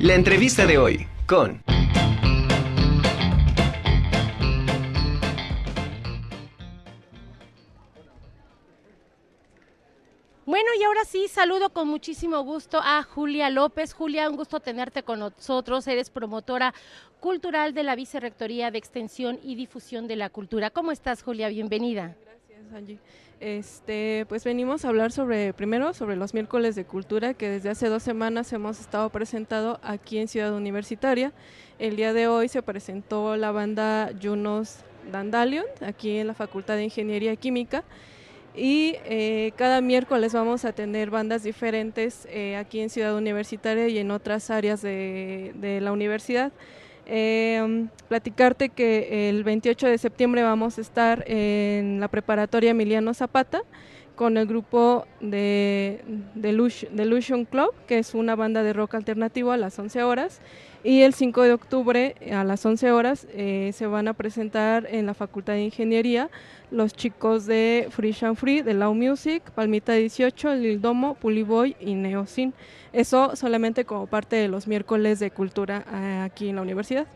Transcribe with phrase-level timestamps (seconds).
[0.00, 1.60] La entrevista de hoy con...
[10.46, 13.92] Bueno, y ahora sí, saludo con muchísimo gusto a Julia López.
[13.92, 15.88] Julia, un gusto tenerte con nosotros.
[15.88, 16.72] Eres promotora
[17.18, 20.70] cultural de la Vicerrectoría de Extensión y Difusión de la Cultura.
[20.70, 21.48] ¿Cómo estás, Julia?
[21.48, 22.14] Bienvenida.
[22.24, 23.00] Gracias, Angie.
[23.40, 27.88] Este, pues venimos a hablar sobre, primero, sobre los miércoles de cultura que desde hace
[27.88, 31.32] dos semanas hemos estado presentado aquí en Ciudad Universitaria.
[31.78, 34.78] El día de hoy se presentó la banda Junos
[35.12, 37.84] Dandalion, aquí en la Facultad de Ingeniería Química
[38.56, 43.98] y eh, cada miércoles vamos a tener bandas diferentes eh, aquí en Ciudad Universitaria y
[43.98, 46.50] en otras áreas de, de la universidad.
[47.10, 53.62] Eh, platicarte que el 28 de septiembre vamos a estar en la preparatoria Emiliano Zapata
[54.14, 56.02] con el grupo de
[56.34, 60.40] Delusion Club, que es una banda de rock alternativo a las 11 horas.
[60.88, 65.04] Y el 5 de octubre a las 11 horas eh, se van a presentar en
[65.04, 66.30] la Facultad de Ingeniería
[66.70, 71.92] los chicos de Free and Free, de Loud Music, Palmita 18, Lil Domo, Puliboy y
[71.92, 72.54] Neocin.
[72.94, 77.06] Eso solamente como parte de los miércoles de cultura eh, aquí en la universidad.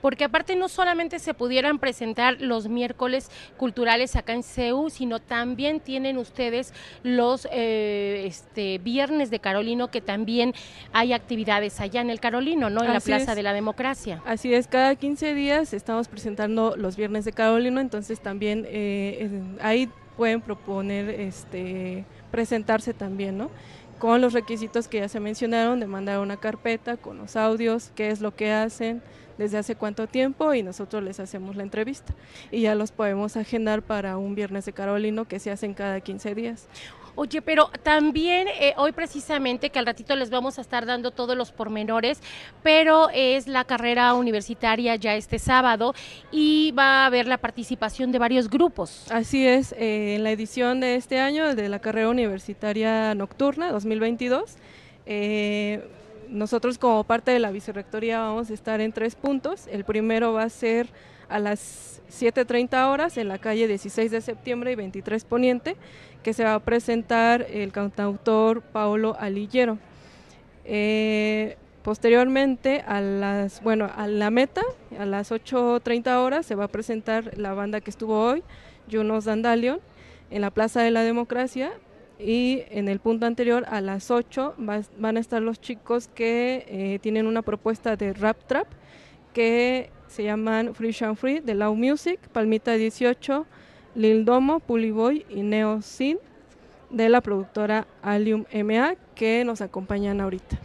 [0.00, 5.80] Porque aparte no solamente se pudieran presentar los miércoles culturales acá en CEU, sino también
[5.80, 10.54] tienen ustedes los eh, este, viernes de Carolino, que también
[10.92, 12.84] hay actividades allá en el Carolino, ¿no?
[12.84, 13.36] En la Plaza es.
[13.36, 14.22] de la Democracia.
[14.26, 19.30] Así es, cada 15 días estamos presentando los viernes de Carolino, entonces también eh,
[19.60, 19.88] ahí
[20.20, 23.50] pueden proponer este presentarse también, ¿no?
[23.98, 28.10] Con los requisitos que ya se mencionaron de mandar una carpeta con los audios, qué
[28.10, 29.00] es lo que hacen,
[29.38, 32.12] desde hace cuánto tiempo y nosotros les hacemos la entrevista
[32.50, 36.34] y ya los podemos agendar para un viernes de Carolino que se hacen cada 15
[36.34, 36.68] días.
[37.14, 41.36] Oye, pero también eh, hoy precisamente, que al ratito les vamos a estar dando todos
[41.36, 42.20] los pormenores,
[42.62, 45.94] pero es la carrera universitaria ya este sábado
[46.30, 49.06] y va a haber la participación de varios grupos.
[49.10, 54.56] Así es, eh, en la edición de este año de la carrera universitaria nocturna 2022,
[55.06, 55.88] eh,
[56.30, 59.66] nosotros como parte de la vicerrectoría vamos a estar en tres puntos.
[59.66, 60.88] El primero va a ser
[61.28, 65.76] a las 7.30 horas en la calle 16 de septiembre y 23 Poniente,
[66.22, 69.78] que se va a presentar el cantautor Paolo Alillero.
[70.64, 74.62] Eh, posteriormente, a las, bueno, a la meta,
[74.98, 78.42] a las 8.30 horas, se va a presentar la banda que estuvo hoy,
[78.90, 79.80] Junos Dandalion,
[80.30, 81.72] en la Plaza de la Democracia.
[82.22, 86.64] Y en el punto anterior, a las 8, va- van a estar los chicos que
[86.68, 88.66] eh, tienen una propuesta de rap trap,
[89.32, 93.46] que se llaman Free and Free, de Loud Music, Palmita 18,
[93.94, 96.18] Lil Domo, Puliboy y Neo Sin,
[96.90, 100.58] de la productora Alium MA, que nos acompañan ahorita.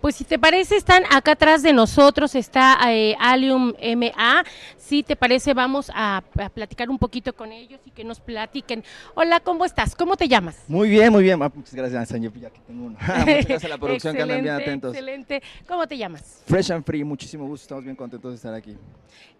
[0.00, 4.44] Pues si te parece, están acá atrás de nosotros, está eh, Alium MA.
[4.76, 8.84] Si te parece, vamos a, a platicar un poquito con ellos y que nos platiquen.
[9.14, 9.94] Hola, ¿cómo estás?
[9.94, 10.56] ¿Cómo te llamas?
[10.68, 11.42] Muy bien, muy bien.
[11.42, 12.30] Ah, muchas gracias, Sanjay.
[12.40, 12.98] Ya que tengo uno.
[13.00, 14.92] muchas gracias a la producción que andan bien atentos.
[14.94, 15.42] Excelente.
[15.66, 16.42] ¿Cómo te llamas?
[16.46, 17.64] Fresh and Free, muchísimo gusto.
[17.64, 18.76] Estamos bien contentos de estar aquí.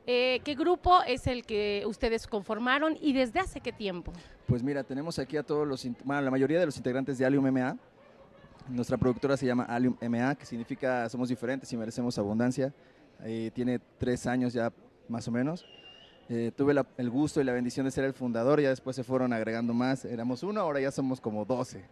[0.07, 4.13] Eh, ¿Qué grupo es el que ustedes conformaron y desde hace qué tiempo?
[4.47, 7.51] Pues mira, tenemos aquí a todos los, bueno, la mayoría de los integrantes de Alium
[7.51, 7.77] MA.
[8.69, 12.75] Nuestra productora se llama Alium MA, que significa somos diferentes y merecemos abundancia.
[13.25, 14.73] Eh, tiene tres años ya,
[15.09, 15.65] más o menos.
[16.31, 19.03] Eh, tuve la- el gusto y la bendición de ser el fundador, ya después se
[19.03, 21.83] fueron agregando más, éramos uno, ahora ya somos como 12.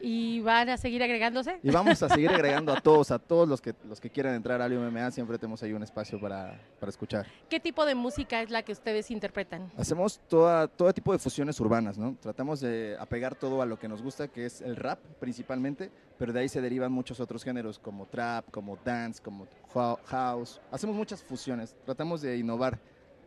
[0.00, 1.58] ¿Y van a seguir agregándose?
[1.62, 4.60] Y vamos a seguir agregando a todos, a todos los que, los que quieran entrar
[4.60, 7.26] a Alio MMA, siempre tenemos ahí un espacio para, para escuchar.
[7.48, 9.72] ¿Qué tipo de música es la que ustedes interpretan?
[9.78, 12.16] Hacemos toda, todo tipo de fusiones urbanas, ¿no?
[12.20, 16.34] Tratamos de apegar todo a lo que nos gusta, que es el rap principalmente, pero
[16.34, 20.60] de ahí se derivan muchos otros géneros como trap, como dance, como hou- house.
[20.70, 22.78] Hacemos muchas fusiones, tratamos de innovar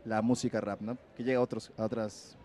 [0.04, 0.96] la música rap, ¿no?
[1.16, 2.36] Que llegue a, otros, a otras,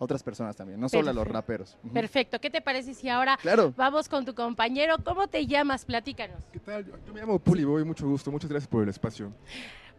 [0.00, 1.32] a otras personas también, no solo a los Perfecto.
[1.34, 1.76] raperos.
[1.92, 2.40] Perfecto.
[2.40, 3.72] ¿Qué te parece si ahora Claro.
[3.76, 4.96] vamos con tu compañero?
[5.04, 5.84] ¿Cómo te llamas?
[5.84, 6.42] Platícanos.
[6.52, 6.84] ¿Qué tal?
[6.86, 9.32] Yo, yo me llamo Puli Boy, mucho gusto, muchas gracias por el espacio.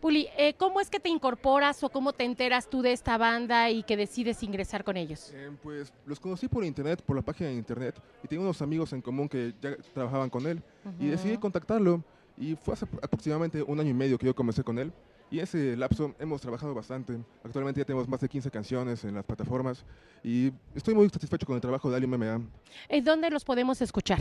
[0.02, 3.70] Puli, eh, ¿cómo es que te incorporas o cómo te enteras tú de esta banda
[3.70, 5.32] y que decides ingresar con ellos?
[5.34, 8.92] Eh, pues los conocí por internet, por la página de internet, y tengo unos amigos
[8.92, 10.62] en común que ya trabajaban con él,
[11.00, 12.04] y decidí contactarlo,
[12.38, 14.92] y fue hace aproximadamente un año y medio que yo comencé con él,
[15.32, 17.18] y en ese lapso hemos trabajado bastante.
[17.44, 19.84] Actualmente ya tenemos más de 15 canciones en las plataformas,
[20.24, 22.42] y estoy muy satisfecho con el trabajo de Ali MMA.
[22.90, 24.20] ¿En dónde los podemos escuchar?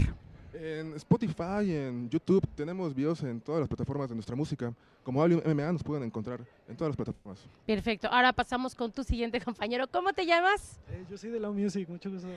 [0.54, 4.74] En Spotify, en YouTube, tenemos videos en todas las plataformas de nuestra música.
[5.02, 7.40] Como Ali MMA nos pueden encontrar en todas las plataformas.
[7.66, 8.06] Perfecto.
[8.08, 9.86] Ahora pasamos con tu siguiente compañero.
[9.88, 10.78] ¿Cómo te llamas?
[10.90, 12.28] Eh, yo soy de Loud Music, mucho gusto.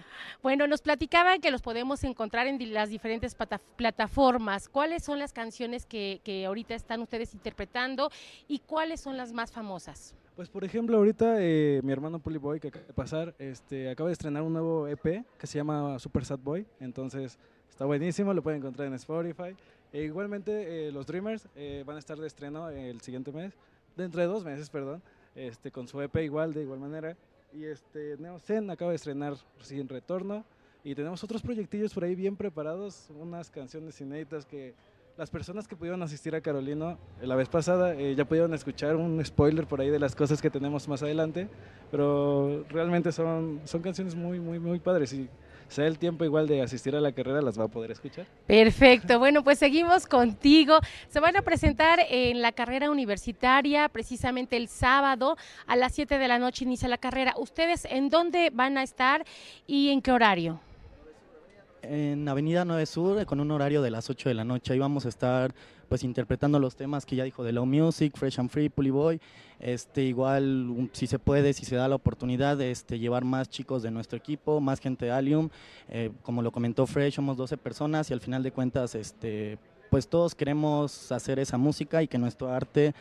[0.42, 4.70] Bueno, nos platicaban que los podemos encontrar en las diferentes plata- plataformas.
[4.70, 8.10] ¿Cuáles son las canciones que, que ahorita están ustedes interpretando
[8.48, 10.16] y cuáles son las más famosas?
[10.36, 14.10] Pues por ejemplo, ahorita eh, mi hermano Puli Boy, que acaba de pasar, este, acaba
[14.10, 16.66] de estrenar un nuevo EP que se llama Super Sad Boy.
[16.80, 17.38] Entonces
[17.76, 19.54] está buenísimo, lo pueden encontrar en Spotify.
[19.92, 23.54] E igualmente eh, los Dreamers eh, van a estar de estreno el siguiente mes,
[23.98, 25.02] dentro de dos meses, perdón,
[25.36, 27.18] este, con su EP igual, de igual manera.
[27.52, 30.46] Y este, Neo Zen acaba de estrenar Sin Retorno.
[30.86, 34.74] Y tenemos otros proyectillos por ahí bien preparados, unas canciones inéditas que
[35.18, 38.96] las personas que pudieron asistir a Carolino eh, la vez pasada eh, ya pudieron escuchar
[38.96, 41.50] un spoiler por ahí de las cosas que tenemos más adelante,
[41.92, 45.30] pero realmente son, son canciones muy, muy, muy padres y
[45.68, 48.26] si da el tiempo igual de asistir a la carrera las va a poder escuchar.
[48.48, 50.80] Perfecto, bueno, pues seguimos contigo.
[51.10, 56.28] Se van a presentar en la carrera universitaria precisamente el sábado a las 7 de
[56.28, 57.34] la noche inicia la carrera.
[57.38, 59.26] ¿Ustedes en dónde van a estar
[59.68, 60.60] y en qué horario?
[61.90, 64.74] en Avenida 9 Sur con un horario de las 8 de la noche.
[64.74, 65.54] Ahí vamos a estar
[65.86, 69.22] pues interpretando los temas que ya dijo de Low Music, Fresh and Free, Puli Boy.
[69.60, 73.92] Este, igual, si se puede, si se da la oportunidad, este, llevar más chicos de
[73.92, 75.50] nuestro equipo, más gente de Allium.
[75.90, 79.58] Eh, como lo comentó Fresh, somos 12 personas y al final de cuentas, este,
[79.90, 82.94] pues todos queremos hacer esa música y que nuestro arte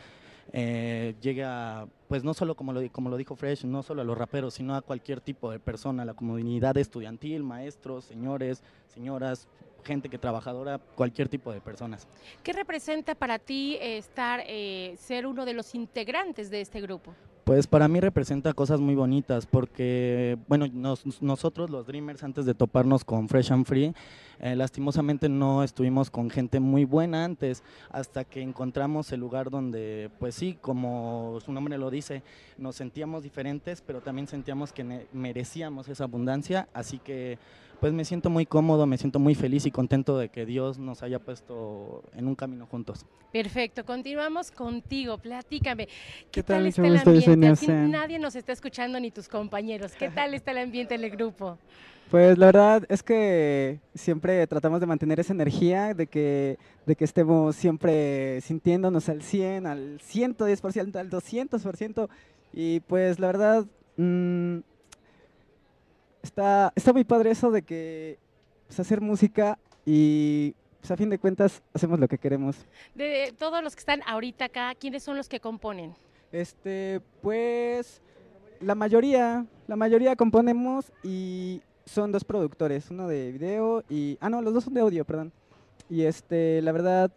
[0.53, 4.05] eh, llegue a, pues no solo como lo, como lo dijo Fresh, no solo a
[4.05, 9.47] los raperos, sino a cualquier tipo de persona, a la comunidad estudiantil, maestros, señores, señoras,
[9.83, 12.07] gente que trabajadora, cualquier tipo de personas.
[12.43, 17.13] ¿Qué representa para ti eh, estar, eh, ser uno de los integrantes de este grupo?
[17.45, 22.55] Pues para mí representa cosas muy bonitas porque, bueno, nos- nosotros los Dreamers antes de
[22.55, 23.93] toparnos con Fresh and Free,
[24.39, 27.61] eh, lastimosamente no estuvimos con gente muy buena antes,
[27.91, 32.23] hasta que encontramos el lugar donde, pues sí, como su nombre lo dice,
[32.57, 37.37] nos sentíamos diferentes, pero también sentíamos que merecíamos esa abundancia, así que
[37.79, 41.03] pues me siento muy cómodo, me siento muy feliz y contento de que Dios nos
[41.03, 43.05] haya puesto en un camino juntos.
[43.31, 45.87] Perfecto, continuamos contigo, platícame.
[45.87, 45.93] ¿Qué,
[46.31, 46.67] ¿Qué tal, tal?
[46.67, 46.81] está
[47.11, 47.65] el ambiente?
[47.65, 49.93] Aquí nadie nos está escuchando ni tus compañeros.
[49.93, 51.57] ¿Qué tal está el ambiente en el grupo?
[52.09, 57.03] Pues la verdad es que siempre tratamos de mantener esa energía, de que, de que
[57.03, 62.09] estemos siempre sintiéndonos al 100, al 110%, al 200%.
[62.53, 63.65] Y pues la verdad,
[63.97, 64.59] mm,
[66.25, 68.17] está, está muy padre eso de que
[68.67, 72.57] pues, hacer música y pues, a fin de cuentas hacemos lo que queremos.
[72.93, 75.95] De todos los que están ahorita acá, ¿quiénes son los que componen?
[76.31, 78.01] Este, pues
[78.59, 84.41] la mayoría, la mayoría componemos y son dos productores, uno de video y ah no,
[84.41, 85.31] los dos son de audio, perdón.
[85.89, 87.11] Y este, la verdad,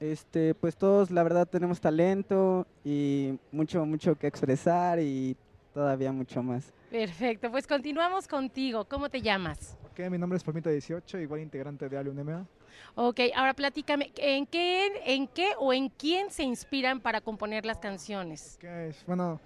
[0.00, 5.36] este, pues todos la verdad tenemos talento y mucho mucho que expresar y
[5.74, 6.72] todavía mucho más.
[6.90, 8.86] Perfecto, pues continuamos contigo.
[8.86, 9.76] ¿Cómo te llamas?
[9.90, 12.46] Ok, mi nombre es Palmita18, igual integrante de Alium MA.
[12.94, 17.78] Ok, ahora platícame, ¿en qué, ¿en qué o en quién se inspiran para componer las
[17.78, 18.58] canciones?
[19.06, 19.40] Bueno,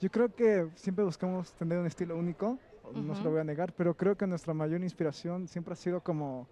[0.00, 2.58] yo creo que siempre buscamos tener un estilo único,
[2.94, 6.00] no se lo voy a negar, pero creo que nuestra mayor inspiración siempre ha sido
[6.00, 6.48] como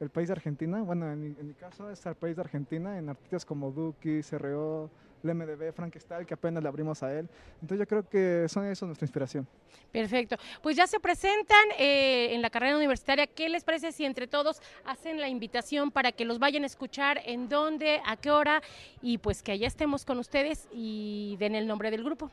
[0.00, 0.82] el país de Argentina.
[0.82, 4.20] Bueno, en mi, en mi caso es el país de Argentina, en artistas como Duki,
[4.22, 4.90] CRO,
[5.22, 7.28] el MDB, Frank Style, que apenas le abrimos a él.
[7.60, 9.46] Entonces yo creo que son eso nuestra inspiración.
[9.90, 10.36] Perfecto.
[10.62, 13.26] Pues ya se presentan eh, en la carrera universitaria.
[13.26, 17.20] ¿Qué les parece si entre todos hacen la invitación para que los vayan a escuchar?
[17.24, 18.00] ¿En dónde?
[18.06, 18.62] ¿A qué hora?
[19.00, 22.30] Y pues que allá estemos con ustedes y den el nombre del grupo.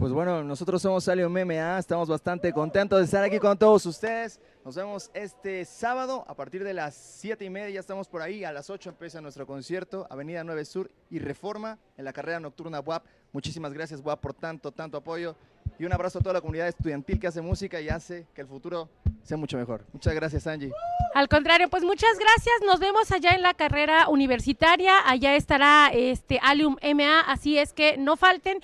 [0.00, 4.40] Pues bueno, nosotros somos Alium MMA, estamos bastante contentos de estar aquí con todos ustedes.
[4.64, 8.42] Nos vemos este sábado a partir de las 7 y media, ya estamos por ahí,
[8.42, 12.80] a las 8 empieza nuestro concierto, Avenida 9 Sur y Reforma en la carrera nocturna
[12.80, 13.04] WAP.
[13.34, 15.36] Muchísimas gracias WAP por tanto, tanto apoyo
[15.78, 18.46] y un abrazo a toda la comunidad estudiantil que hace música y hace que el
[18.46, 18.88] futuro
[19.22, 19.84] sea mucho mejor.
[19.92, 20.72] Muchas gracias Angie.
[21.14, 22.54] Al contrario, pues muchas gracias.
[22.66, 24.92] Nos vemos allá en la carrera universitaria.
[25.06, 28.60] Allá estará este Alium MA, así es que no falten